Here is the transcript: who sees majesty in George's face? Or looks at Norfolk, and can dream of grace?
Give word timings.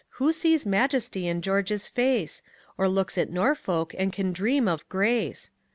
who 0.17 0.33
sees 0.33 0.65
majesty 0.65 1.27
in 1.27 1.43
George's 1.43 1.87
face? 1.87 2.41
Or 2.75 2.89
looks 2.89 3.19
at 3.19 3.29
Norfolk, 3.29 3.93
and 3.95 4.11
can 4.11 4.33
dream 4.33 4.67
of 4.67 4.89
grace? 4.89 5.51